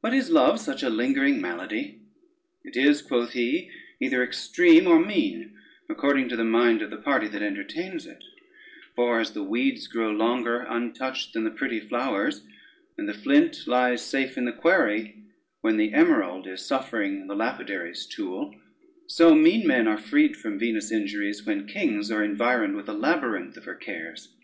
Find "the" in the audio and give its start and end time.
6.36-6.44, 6.88-6.96, 9.32-9.42, 11.44-11.50, 13.06-13.12, 14.46-14.52, 15.76-15.92, 17.26-17.36